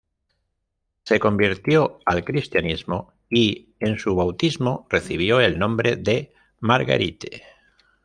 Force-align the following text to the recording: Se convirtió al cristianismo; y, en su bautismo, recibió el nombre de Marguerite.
Se 1.03 1.19
convirtió 1.19 1.99
al 2.07 2.23
cristianismo; 2.25 3.13
y, 3.29 3.75
en 3.79 3.99
su 3.99 4.15
bautismo, 4.15 4.87
recibió 4.89 5.39
el 5.41 5.59
nombre 5.59 5.95
de 5.95 6.33
Marguerite. 6.59 7.43